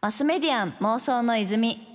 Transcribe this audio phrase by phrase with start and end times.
[0.00, 1.86] マスメディアン妄想の泉。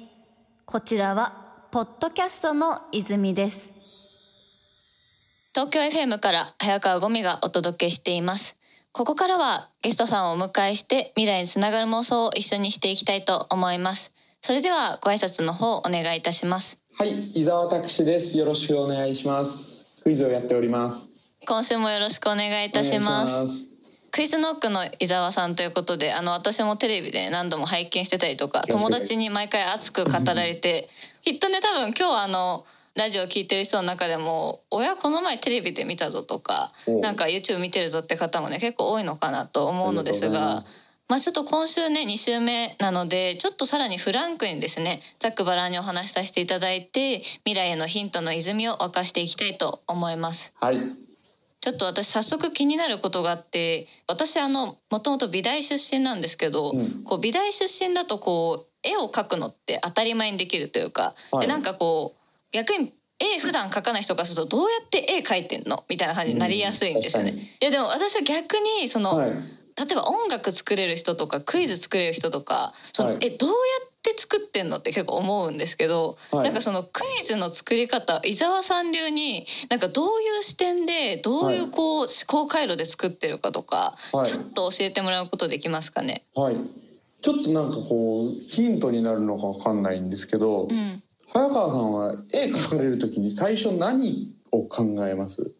[0.65, 5.51] こちらはポッドキャストの泉です。
[5.55, 8.57] 東京 FM から早川ゴミがお届けしています。
[8.91, 14.13] ここからはゲストさんをお迎えして未来につながる妄想を一緒にしていきたいと思います。
[14.41, 16.79] それではご挨拶の方お願いいたします。
[16.97, 18.37] はい、伊沢拓司です。
[18.37, 20.03] よろしくお願いします。
[20.03, 21.11] クイズをやっております。
[21.47, 23.33] 今週もよろしくお願いいたします。
[23.33, 23.74] お願いし
[24.15, 30.87] クイズノックの伊沢さんということであの私もテレビで何度も拝見してたりとか友達に毎回熱く語られて
[31.21, 32.63] きっとね多分今日あの
[32.95, 40.61] ラジオ聞いてる人の中でも「親この前テレビで見たぞ」とかおなんか YouTube 見てるぞって方もね結構多いのかなと思うのですが
[41.09, 50.53] まあちょっと今週ね2週目なのでちょっとさらにフランクにですねざっくばらんにお話しさせていただいて未来へのヒントの泉を沸かしていきたいと思います。
[50.61, 50.79] はい、
[51.61, 57.03] ちょっと私早速気になることがあって私あのもともと美大出身なんですけど、うん。
[57.03, 61.47] こう美大出身だとこう絵を描くのって当たり前にできるというか、はい。
[61.47, 62.21] でなんかこう
[62.51, 65.83] 逆に絵普段描かない人からするとどうやって絵描いてんの？
[65.89, 67.31] みたいな感じになりやすいんですよね。
[67.31, 69.37] いやでも私は逆にその、はい、例
[69.91, 73.19] えば音楽作れる人とかクイズ作れる人とかその、はい。
[73.21, 73.55] えどうや
[73.85, 86.23] って作ってんのって結構思うんですけど、はいなんかそのクイズの作り方伊沢さん流になんかどういう視点でどういうこう思考回路で作ってるかとか、はいちょっと教えてもらうことできますかね？
[86.35, 86.55] はい。
[87.21, 91.01] ちょっとなんかこうヒントになるのかわかんないんですけど、うん、
[91.33, 95.55] 早川さんは絵描かれるときに最初何を考えます？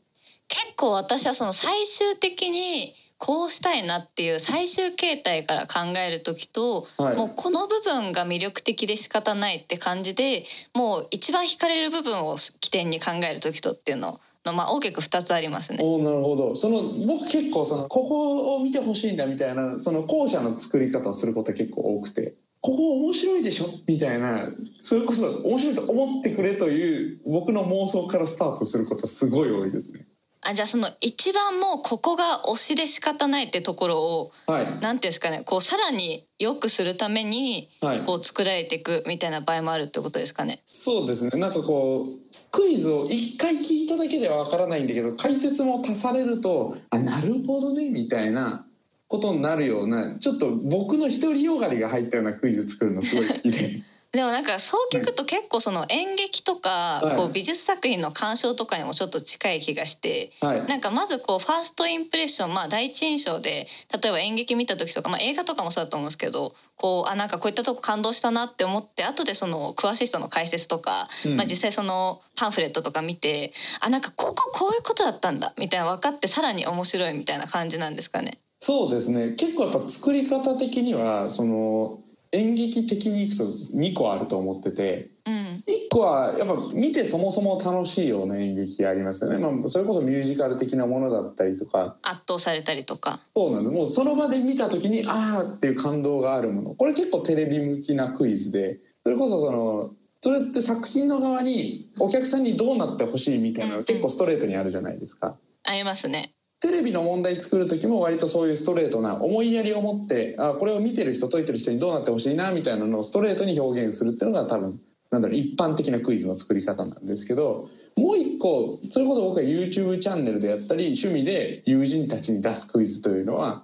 [0.47, 15.79] 結構私はその最終的にこうしたいなっていう最終形態から考える時と、はいもうこの部分が魅力的で仕方ないって感じでもう一番惹かれる部分を起点に考える時とっていうのの、まあ、大きく2つありますね。
[15.81, 16.55] おおなるほど。
[16.55, 22.35] その僕結構そのここを見てほしいんだみたいなその後者の作り方をすること結構多くて。
[22.61, 23.67] ここ面白いでしょ？
[23.87, 24.47] みたいな
[24.81, 30.07] それこそ面白いと思ってくれという僕の妄想からスタートすることはすごい多いですね。
[30.47, 34.65] あじゃあその一番もうここが推しで仕方ないってところをはい。
[34.65, 40.61] なんていうんですかねこうさらに良くするためにはいこう作られていくみたいな場合もあるってことですかね。
[40.65, 48.65] そうですねなんかこうクイズを一回聞いただけではわからないんだけど解説も足されるとあなるほどねみたいな
[49.07, 53.83] ことになるようなちょっと僕の独りよがりが入ったようなクイズ作るのすごい好きで
[54.15, 57.15] でもなんかそう聞くと結構その演劇とかはい。
[57.17, 60.65] こう美術作品の鑑賞とかにもちょっと近い気がしてはい。
[60.65, 71.35] なんかまずこうファーストインプレッションまあ第一印象で例えば演劇見た時とかまあ映画とかもそうだと思うんですけどこうあなんかこういったとこ感動したなって思って後でその詳しい人の解説とかうん。
[71.37, 78.39] まあ実際そのパンフレットとか見てあなんかこここういうことだったんだみたいな分かってさらに面白いみたいな感じなんですかね。
[78.59, 79.33] そうですね。
[79.35, 81.99] 結構やっぱ作り方的にはその
[82.35, 85.63] 演劇的にいくと2個あると思っててうん。
[85.67, 91.95] 1個はやっぱ見てそもそも楽しいような演劇ありますよね、まあ、それこそミュージカル的なものだったりとか。
[92.01, 93.21] 圧倒されたりとか。
[93.35, 93.71] そうなんです。
[93.71, 96.75] もうその場で見た時にああっていう感動があるもの。
[96.75, 98.79] これ結構テレビ向きなクイズで。
[99.03, 99.91] それこそその
[100.21, 105.37] それって作品の側にお客さんにどうなってほしいみたいなのが結構ストレートにあるじゃないですか。
[105.63, 106.34] ありますね。
[106.61, 114.79] テレビの問題作る時も割とそういうストレートな思いやりを持ってあこれを見てる人解いてる人にどうなってほしいなみたいなのをストレートに表現するっていうのが多分
[115.11, 123.61] なんだろう一般的なクイズの作り方なんですけどもう一個それこそ僕が YouTube チャンネルでやったり趣味で友人たちに出すクイズというのは、うん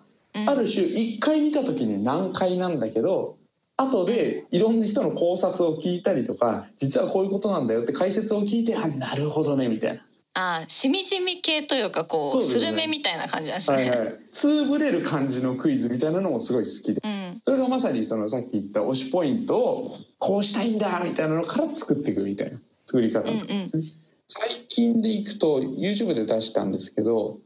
[0.48, 3.36] ある種一回見た時に難解なんだけど
[3.76, 10.02] 後でいろんな人の考察を聞いたりとか実はこういうことなんだよって解説を聞いてあなるほどねみたいな。
[10.34, 12.60] あしみじみ系というかこうそうですね。
[12.62, 13.78] スルメみたいな感じなんですね。
[13.90, 17.02] はいはい、つぶれる感じのクイズみたいなのもすごい好きで。
[17.04, 17.42] うん。
[17.44, 23.72] それがまさにそのさっき言った推しポイントをこうしたいんだみたいなのから作っていくみたいな作り方、うんうん。
[24.28, 27.38] 最近でいくと YouTube で出したんですけど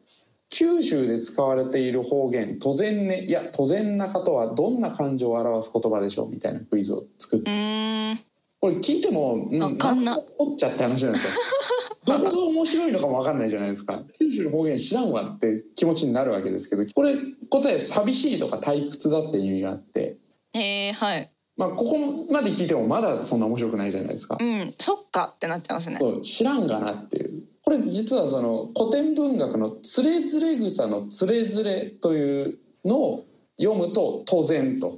[0.49, 7.49] 九州で使われている方言「とぜんね」いや「とぜんなか」とはどんな感情を表す言葉でしょうみたいなクイズを作って。
[7.49, 8.19] うーん
[8.65, 10.19] これ聞いても「うんわかんな。
[10.39, 11.33] おっちゃって話なんですよ。
[12.07, 14.01] どこが面白いのかも分かんないじゃないですか。
[14.17, 17.13] 九州の方言知らんわって気持ちになるわけですけどこれ
[17.51, 20.17] 答え寂しいとか退屈だって意味があって。
[20.55, 21.31] えー、はい。
[21.57, 21.99] まあここ
[22.31, 24.37] まで聞いてもまだそんな面白くないじゃないですか。
[24.39, 25.97] うんそっかってなってますね。
[25.99, 27.43] そう知らんがなっていう。
[27.61, 33.25] これ実はその古典文学の「つれづれ草のつれづれ」というのを
[33.61, 34.97] 読むと「当然」と。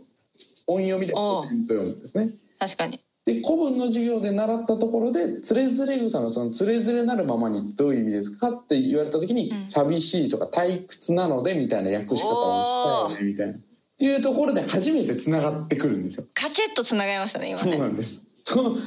[0.67, 2.31] 音読みで「当然」と読むんですね。
[2.59, 13.53] 確かにで古文の授業で習ったところで「つれづれ草のそのつれづれなるままにどういう意味ですか?」って言われた時に「うん寂しい」とか「退屈なので」みたいな訳し方をしたよねみたいな。
[13.99, 16.25] いうところで初めてつながってくるんですよ。
[16.35, 18.25] カチッとつながりましたね今そうねなんです。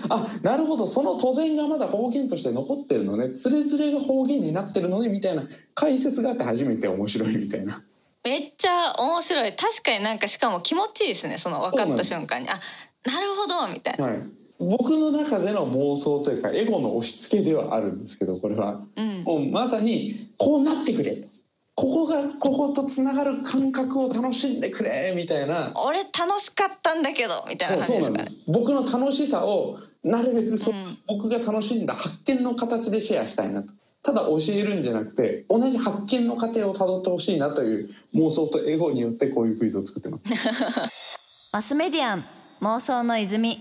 [0.09, 5.43] あなるほどその都然がまだ方言として残ってるのねつれづれが方言になってるのねみたいな
[5.75, 7.83] 解説があって初めて面白いみたいな
[8.25, 12.59] めっちゃ面白い確かになんかしかも気持ちいいですねその分かった瞬間にあ
[13.05, 14.05] なるほどみたいな。
[14.05, 14.19] はい。
[14.59, 19.23] 僕の中での妄想というかエゴの押し付けではあるんですけどこれは、うん。
[19.25, 21.29] もうまさにこうなってくれと。
[21.77, 25.73] ここがこことつながる感覚を楽しんでくれみたいな。
[25.77, 28.13] 俺楽しかったんだけどみたいなそう感じそうですか？
[28.13, 28.53] ねなんです。
[28.53, 30.99] 僕の楽しさをなるべくそ、うん。
[31.07, 33.73] 僕が楽しんだ発見の形でシェアしたいなと。
[34.03, 41.19] ただ教えるんじゃなくて同じ発見の過程をたどってほしいなという妄想とエゴによってこういうクイズを作ってます。
[41.53, 42.25] マスメディアン
[42.63, 43.59] 妄想の泉。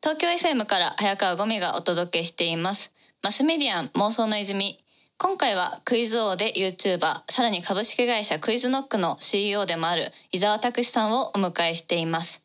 [0.00, 2.94] 東京 FM から早川ゴミがお届けしています。
[3.24, 4.78] マスメディアン妄想の泉。
[5.16, 12.44] 今回はクイズ王で YouTuber さらに株式会社クイズノックの CEO でもある伊沢拓司さんをお迎えしています。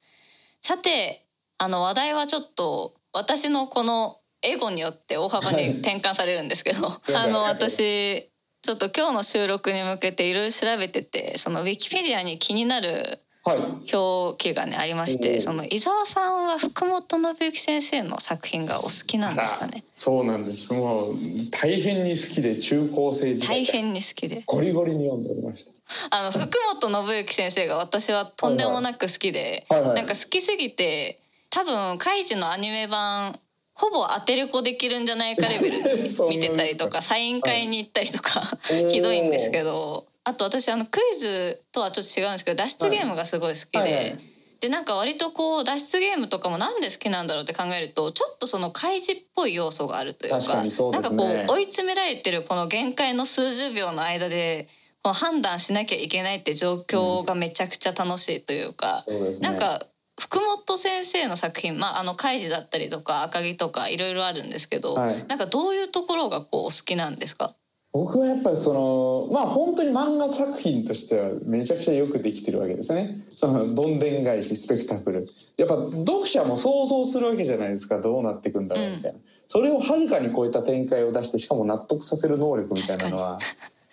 [0.59, 1.23] さて
[1.59, 8.31] あの話題はちょっと私のこのエゴによって大幅に転換されるんですけど あの私
[8.63, 19.83] ちょっと今日の収録に向けていろいろ調べててそのウィキペディアに気になるはい表記がねありましてその伊沢さんは福本信之先生の作品がお好きなんですかね。
[19.93, 20.73] そうなんです。
[20.73, 21.15] もう
[21.51, 23.65] 大変に好きで中高生時代。
[23.65, 24.43] 大変に好きで。
[24.45, 25.71] ゴリゴリに読んでおりました。
[26.11, 29.81] あの福本信之先生が私はとんでもなく好きで、はい。
[29.81, 29.95] はい。
[29.95, 31.19] なんか好きすぎて
[31.49, 33.37] 多分カイジのアニメ版
[33.75, 38.41] ほぼ当てれこできるんじゃないかレベルで見てたりとか サイン会に行ったりとか、
[38.91, 43.79] ひどいんですけどあと私あのクイズとはちょっと違うんですけど脱出ゲームがすごい好きで。
[43.79, 44.19] はいはい。
[44.61, 50.99] でなんか割とこう脱出ゲームとかもなんで好きなんだろうって考えるとちょっとその開示っぽい要素があるというか確かにそうね。
[51.01, 54.69] なんかこう追い詰められてるこの限界の数十秒の間で
[55.03, 59.49] この判断しなきゃいけないって状況がめちゃくちゃ楽しいというか、そうですね。
[59.49, 59.85] なんか
[60.17, 65.27] 福本先生の作品、まあ、あの開示だったりとか赤城とかいろいろあるんですけど、はい。
[65.27, 67.53] なんかどういうところがこうお好きなんですか？
[67.93, 73.15] 僕はやっぱりそのまあ本当に漫画作品としてはめちゃくちゃよくできてるわけですね。
[73.35, 75.29] そのどんでん返しスペクタクル。
[75.57, 78.01] やっぱ読者も想像するわけじゃないですか。
[78.01, 83.37] どうなっていくんだろうみたいな、それをはるかに超えた展開を出してしかも納得させる能力みたいなのは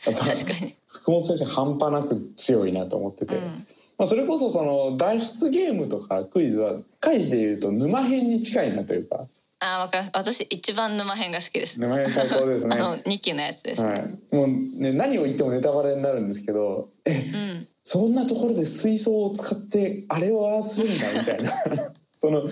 [0.06, 0.74] やっぱ確かに。
[0.86, 3.66] 福本先生半端なく強いなと思ってて、うん。
[3.98, 9.26] まあ、それこそその脱出ゲームとかクイズは開示でいうと沼編に近いなというか
[9.60, 14.02] あわかります私一番沼編が好きです、沼編最高ですあねの2期のやつですね、はい、
[14.34, 14.48] もう
[14.82, 17.16] ね何を言ってもネタバレになるんですけどえう
[17.64, 17.68] ん。
[17.82, 21.50] そんなところで水槽を使ってあれをああするんだみたいな。
[22.22, 22.42] その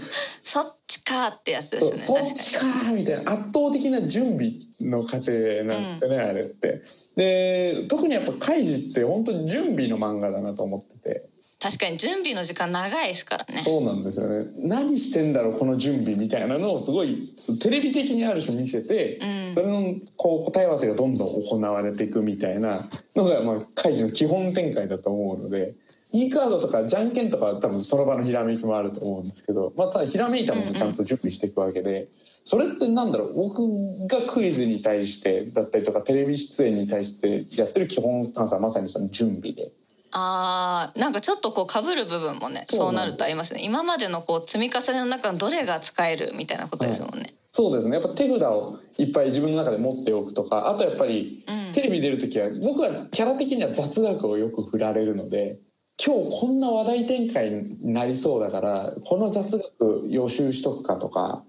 [0.43, 2.65] そっちかってやつですねそっちか
[2.95, 3.33] みたいな。
[3.33, 5.33] 圧倒的な準備の過程
[5.65, 6.81] なんてね、あれって。
[7.17, 11.29] で特にやっぱカイジって本当に準備の漫画だなと思ってて
[11.61, 13.63] 確かに準備の時間長いですからね。
[13.65, 14.47] そうなんですよね。
[14.59, 19.55] 何してんだろうこの準備みたいなのをすごいテレビ的にある種見せて、うん。
[19.57, 22.81] それのこう答え合わせがどんどん行われていくみたいな
[23.17, 25.75] のが、まあ、カイジの基本展開だと思うので
[26.13, 32.07] E カードとかじゃんけんとかは多分その場のひらめきもあると思うんですけど、まあ、ただひらめいたものをちゃんと準備していくわけで、
[32.45, 33.61] それってなんだろう僕
[34.07, 39.71] がクイズに対してだったりとかテレビ出演に対してやってる基本スタンスはまさにその準備で。
[40.11, 43.61] あーなんかちょっとこう被る部分もねそうなるとありますね。
[43.63, 47.99] 今までのこう積み重ねの中のどれが使えるみたいなことですもんね、そうですね。
[47.99, 51.59] やっぱ手札をいっぱい自分の中で持っておくとかあとやっぱりうん。
[51.73, 55.59] テレビ出る時は僕はキャラ的には雑学をよく振られるので
[56.05, 61.45] 今日こんな話題展開になりそうだからこの雑学予習しとくかとか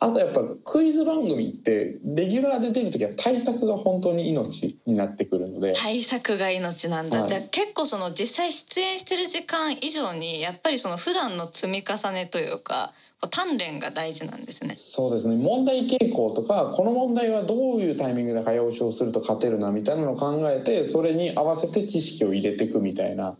[0.00, 5.72] あとやっぱクイズ番組ってレギュラーで出る時は対策が本当に命になってくるので。
[5.72, 7.28] 対策が命なんだ、はい。
[7.28, 14.74] じゃあ結構その実際出演してる時間以上にやっぱりその普段の積み重ねというか鍛錬が大事なんですね。
[14.76, 15.36] そうですね。
[15.36, 23.36] 問題傾向とかこの問題はどういうタイミングで早押しをすると勝てるなみたいなのを考えてそれに合わせて知識を入れていくみたいな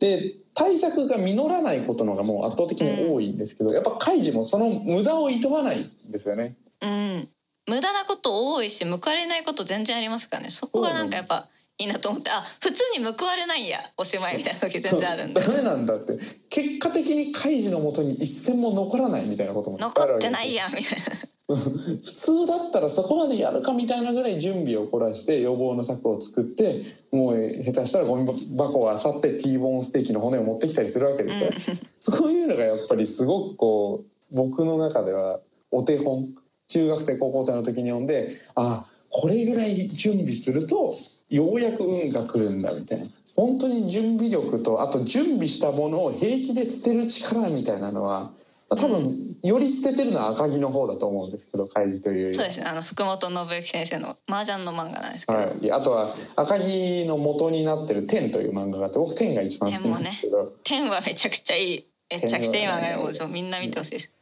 [0.00, 6.56] で対策が実らないことのがもう圧倒的に多いんですけど、やっぱ開示もその無駄をいとわないんですよね。
[6.80, 7.28] うん。
[7.66, 10.50] 無駄なこと多いし報われないこと全然ありますからね？
[10.50, 15.40] そこがなんかやっぱいいなと思ってあ普通に報われないんやおしまいみたいな時全然あるんで。
[15.40, 16.18] そ うダメなんだって。
[16.48, 21.04] 結果的に開示のもとに一銭も残らないみたいなことも残ってないやんみたいな
[21.54, 28.26] 普通だったらそこまでやるかみたいなぐらい準備を凝らして予防の策を作ってもう下手したらゴミ
[28.56, 31.50] 箱を漁って T ボーンステーキの骨を持ってきたりするわけですよ。
[31.98, 35.40] そういうのがやっぱりすごくこう僕の中では
[35.70, 36.28] お手本。
[36.70, 40.98] 中学生高校生の時に読んであこれぐらい準備すると
[41.30, 43.06] ようやく運が来るんだみたいな。
[43.36, 61.88] 本当に準備力とあと準備したものを平気で捨てる力みたいなのはまあ多分より捨ててるのは赤木の方だと思うんですけど開示というそうですねあの福本信之先生の麻雀の漫画なんですけど、はい、であとは赤木の元になってる「天」という漫画があって僕「天」が一番好きなんですけど、天はめちゃくちゃいい。
[62.10, 64.12] めちゃくちゃいい漫画でもうちょみんな見てほしいです。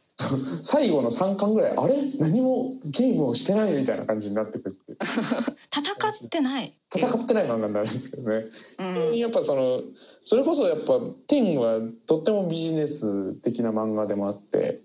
[0.63, 1.93] 最後の3巻ぐらいあれ？
[2.19, 6.73] 何もゲームをしてないみたいな感じになってくる 戦ってない。
[6.93, 8.45] 戦ってない漫画になるんですけどね、
[8.79, 9.17] うん。
[9.17, 9.81] やっぱその
[10.29, 14.81] それこそやっぱ「天」はとってもビジネス的な漫画でもあって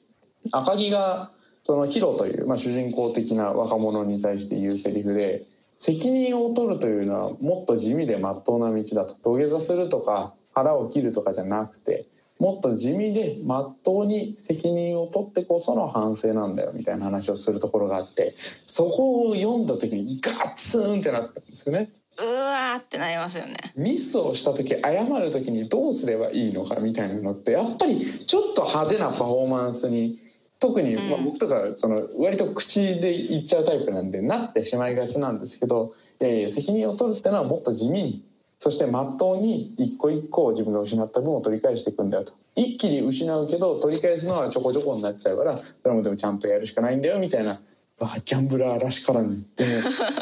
[0.52, 1.32] 赤木が
[1.64, 5.42] そのヒロという、まあ、主人公的な若者に対して言うセリフで
[5.78, 12.06] 責任を取るというのはもっと地味で真っ当な道だと土下座するとか腹を切るとかじゃなくて
[12.38, 21.90] もっと地味で真っ当に責任を取ってこその反省なんだよみたいな話をするところがあってそこを読んだ時にガツンってなったんですよね。
[22.18, 23.56] うわーってなりますよね。
[23.76, 30.18] ミスをした時謝る時にどうすればいいのかみたいなのってやっぱりちょっと派手なパフォーマンスに
[30.60, 31.10] 特に、うん。
[31.10, 38.22] まあ、僕とかその割と口で言っちゃうタイプなんでなってしまいがちなんですけどいやいや責任を取るってのはもっと地味に
[38.58, 42.32] そして真っ当に一個一個自分が失った分を取り返していくんだよと。
[42.54, 47.58] 一気に失うけど取り返すのはちょこちょこになっちゃうからそれもでもちゃんとやるしかないんだよみたいな。
[48.04, 49.70] あギャンブラーらしからぬでも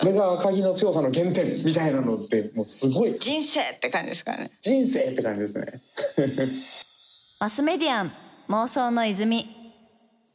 [0.00, 3.16] これが赤木の強さの原点みたいなのってもうすごい。
[3.18, 4.50] 人生って感じですからね。
[4.60, 5.80] 人生って感じですね。
[7.40, 8.12] マスメディアン
[8.48, 9.48] 妄想の泉。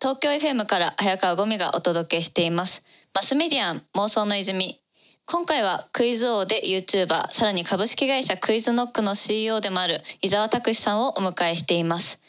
[0.02, 2.84] 東京 FM から早川ゴミがお届けしています。
[3.14, 4.82] マスメディアン妄想の泉。
[5.28, 12.20] 今回はクイズ王で YouTuber さらに株式会社クイズノックの CEO でもある伊沢拓司さんをお迎えしています。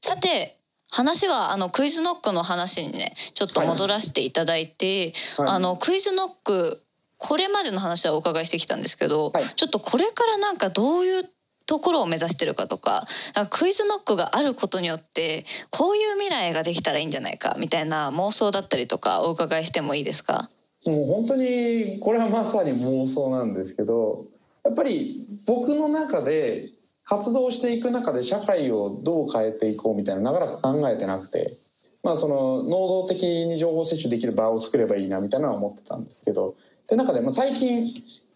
[0.00, 0.59] さて
[0.90, 5.48] 話はあのクイズノックの話にねちょっと戻らせていただいて、はい。
[5.48, 6.82] あのクイズノック
[7.18, 9.44] これまでの話はお伺いしてきたんですけど、はい。
[9.44, 11.30] ちょっとこれからなんかどういう
[11.66, 20.50] ところを目指してるかとかかクイズノックがあることによってこういう未来ができたらいいんじゃないかみたいな妄想だったりとかお伺いしてもいいですか？
[20.84, 24.24] もう本当にこれはまさに妄想なんですけど
[24.64, 26.70] やっぱり僕の中で
[27.10, 31.58] 活動していく中で社会をどう変えていこうみたいな長らく考えてなくて、
[32.04, 36.54] まあ、その能動的に情報摂取できる場を作ればいいなみたいなのは思ってたんですけど
[36.86, 37.84] で中で、まあ、最近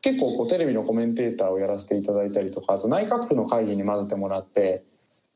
[0.02, 4.82] 結構こうテレビのコメンテーターをやらせていただいたりとかあと内閣府の会議に混ぜてもらって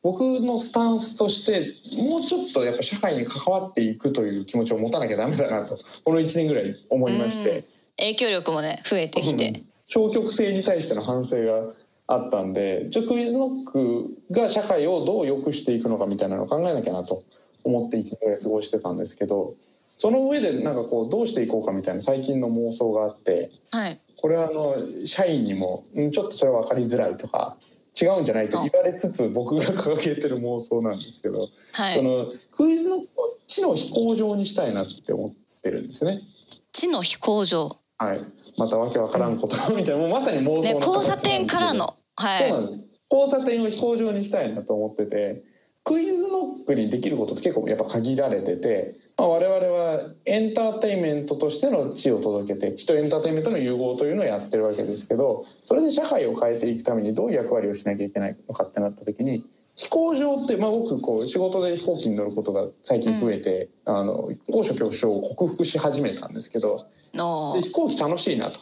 [0.02, 7.64] 僕のスタンスとしてもうちょっとやっぱ社会に関わっていくという気持ちを持たなきゃダメだなとこの1年ぐらい思いまして。
[7.98, 11.72] 影響力もね増えてきて、消極性に対しての反省が
[12.10, 17.22] あったんでちょクイズノックが社会をどう良くしていくのかみたいなのを考えなきゃなと
[17.64, 19.52] 思って1年ぐらい過ごしてたんですけど
[19.98, 24.00] その上でなんかこうどうしていこうかみたいな最近の妄想があってはい。
[24.16, 27.56] これはあの社員にもうんちょっとそれは分かりづらいとか
[28.00, 31.96] 違うんじゃないと言われつつ僕が掲げてる妄想なんですけど、はい。
[31.96, 33.08] そのクイズノックを
[33.46, 36.20] 知の飛行場にしたいなって思ってるんですよね。
[36.72, 37.76] 知の飛行場。
[37.98, 38.20] はい、
[38.56, 42.88] またわけわからんことみたいなもうまさに妄想のね形交差点からのはそうないんです。
[43.10, 45.42] 交差点を飛行場にしたいなと思ってて
[45.82, 59.42] クイズノックにできることって結構やっぱ限られてて、まあ、我々はエンターテインメントとしての知を届けて知とエンターテインメントの融合というのをやってるわけですけどそれで社会を変えていくためにどういう役割をしなきゃいけないのかってなった時に
[59.76, 66.84] 飛行場って、まあ、僕こう仕事で飛行機に乗ることが最近増えて、あの高所恐怖症を克服し始めたんですけど。
[67.14, 68.58] ので飛行機楽しいなと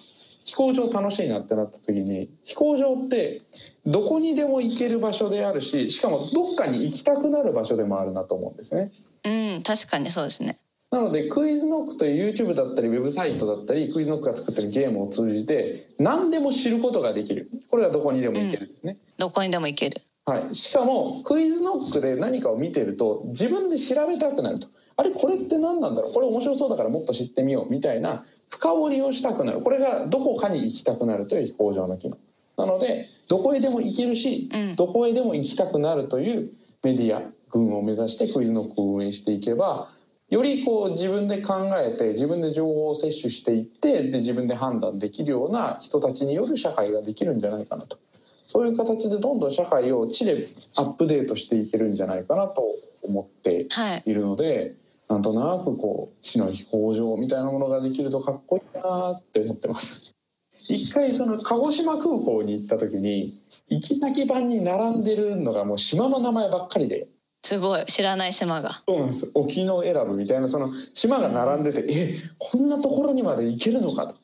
[0.47, 3.43] 飛行場楽しいなってなった時に飛行場って
[3.85, 8.93] どこにでも行ける場所であるししかもどっかに行きたくなる場所でもあるなと思うんですね。
[9.25, 10.57] うん確かにそうですね。
[10.93, 17.51] なのでクイズノックという YouTube だったりウェブサイトだったりクイズノックが作ってるゲームを通じて何でも知ることができる。
[17.69, 18.99] これがどこにでも行けるんですね。
[19.19, 20.01] どこにでも行ける。
[20.27, 24.69] はい、しかもクイズノックで何かを見てると自分で調べたくなると。
[24.97, 26.13] あれこれって何なんだろう。
[26.13, 27.71] これ面白そうだからもっと知ってみよう。
[27.71, 29.61] みたいな深掘りをしたくなる。
[29.61, 32.17] これがどこかに行きたくなるという飛行場の機能。
[32.57, 34.77] なのでどこへでも行けるし、うん。
[34.77, 36.51] どこへでも行きたくなるという
[36.83, 39.89] メディア群を目指してクイズノックを運営していけば
[40.31, 47.99] よりこう自分で考えて自分で情報を摂取していってで自分で判断できるような人たちによる社会ができるんじゃないかなと。
[48.47, 50.37] そういう形でどんどん社会を知で
[50.77, 52.63] アップデートしていけるんじゃないかなと
[53.03, 54.03] 思ってはい。
[54.07, 54.75] いるので、
[55.09, 60.15] なんとなくこう知の飛行場みたいなものができるとかっこいいなって思ってます。
[60.69, 67.07] 一回その鹿児島空港に行った時に行き先版に並んでるのがもう島の名前ばっかりで。
[67.45, 67.87] すごい。
[67.87, 68.83] 知らない島が。
[68.89, 69.31] そうなんです。
[69.35, 74.17] 沖永良部みたいなその島が並んでて、えこんなところにまで行けるのかと。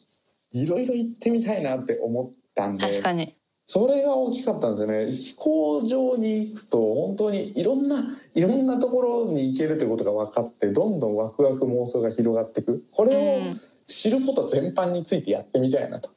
[0.51, 2.85] いろいろ行ってみたいなって思ったんで。
[2.85, 3.37] 確かに
[3.67, 5.13] それが大きかったんですよね。
[5.13, 8.03] 飛行場に行くと本当にいろんな
[8.35, 12.85] いろんなところに行けるということが分かってどんどんワクワク妄想が広がっていく。
[12.91, 16.11] これを知ること全般についてやってみたいなと。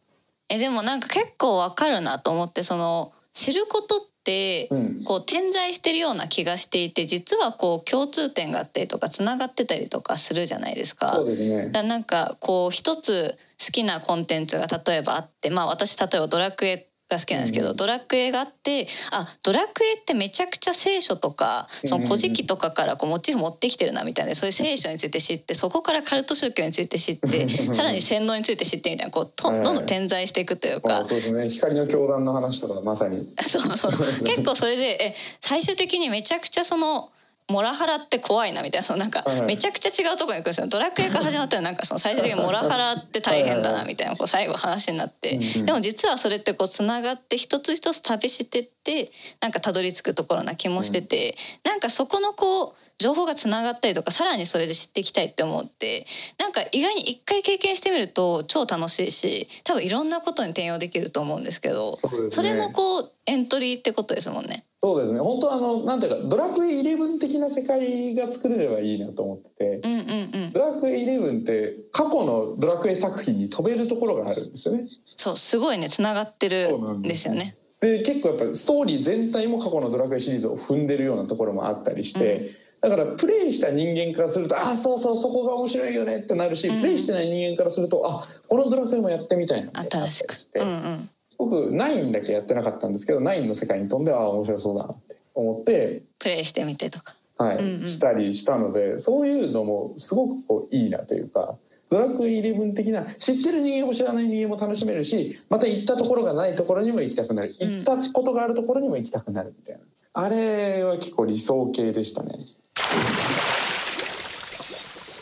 [0.50, 5.04] えでもなんか結構わかるなと思ってその知ることってうん。
[5.04, 11.12] こう点在してるような気がしていて実はこう共通点があったりとかつながってたりとかするじゃないですか。
[11.14, 11.70] そうですね。
[11.70, 17.76] だなんかこう一つ好きなコンテンツが例えばあってまあ私例えばドラクエが好きなんですけど、うん。
[17.76, 31.00] ドラクエがあってあドラクエってめちゃくちゃ聖書とかその古事記とかからこうモチーフ持ってきてるなみたいなそういう聖書について知ってそこからカルト宗教について知ってさらに洗脳について知ってみたいなこうとどんどん点在していくというか。
[31.00, 31.06] あ。
[31.06, 31.50] そうですね。
[31.50, 33.30] 光の教団の話とかまさに。
[33.48, 33.92] そうそう。
[33.92, 34.32] そうですね。
[34.32, 37.12] 結構それでえ最終的にめちゃくちゃその
[37.48, 40.68] モラハラって怖いなみたいなそのなんかめちゃくちゃ違うところに行くんですよ。
[40.68, 45.38] ドラクエから始まったらなんかその最終的にモラハラって大変だなみたいなこう最後話になって。
[45.38, 49.12] でも実はそれってこうつながって一つ一つ旅してって
[49.42, 56.06] なんかたどり着くところな気もしててなんかそこのこう情報がつながったりとかさらにそれで知っていきたいって思って
[56.40, 62.30] なんか意外に一回経験してみると超楽しいし多分いろんなことに転用できると思うんですけどそね。
[62.30, 64.66] それのこうエントリーってことですもんね。
[64.82, 65.20] そうですね。
[65.20, 70.52] 本当あのなんていうかドラクエ11的な世界が作れればいいなと思っててうんうんうん。
[70.54, 74.88] ドラクエ11って過去のドラクエ作品に飛べるところがあるんですよね。
[75.18, 77.58] そうすごいねつながってるんですよね。
[77.82, 82.50] で結構やっぱストーリー全体も過去のドラクエシリーズを踏んでるようなところもあったりして、
[82.90, 86.80] だからプレイした人間からするとああそうそうそこが面白いよねってなるし、うん。
[86.80, 90.36] プレイしてない人間からするとあこのドラクエもやってみたいな新しく。
[90.36, 91.10] して、うんうん。
[91.38, 97.16] 僕9だけやってなかったんですけど9の世界に飛んでああ面白そうだなって思って、プレイしてみてとか。
[97.38, 97.88] はいうんうん。
[97.88, 101.58] したりしたのでそういうのもすごくこういいなというか。
[101.88, 107.56] ドラクエ11的な知ってる人間も知らない人間も楽しめるしまた行ったところがないところにも行きたくなる。
[107.60, 109.82] 行ったことがあるところにも行きたくなるみたいな、
[110.14, 112.34] あれは結構理想形でしたね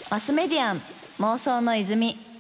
[0.10, 0.82] マスメディアン
[1.20, 2.33] 妄想の泉。